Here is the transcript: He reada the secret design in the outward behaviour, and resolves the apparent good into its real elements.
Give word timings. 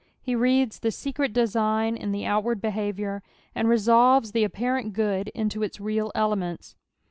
He 0.19 0.33
reada 0.35 0.79
the 0.81 0.89
secret 0.89 1.31
design 1.31 1.95
in 1.95 2.11
the 2.11 2.25
outward 2.25 2.59
behaviour, 2.59 3.21
and 3.53 3.69
resolves 3.69 4.31
the 4.31 4.43
apparent 4.43 4.93
good 4.93 5.27
into 5.35 5.61
its 5.61 5.79
real 5.79 6.11
elements. 6.15 6.75